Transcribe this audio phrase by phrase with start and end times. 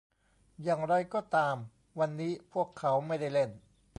[0.63, 1.55] อย่างไรก็ตาม
[1.99, 3.49] วันนี้พวกเขาไม่ได้เล่น